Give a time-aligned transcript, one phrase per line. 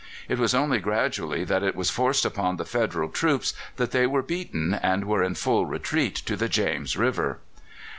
[0.27, 4.23] It was only gradually that it was forced upon the Federal troops that they were
[4.23, 7.37] beaten and were in full retreat to the James River.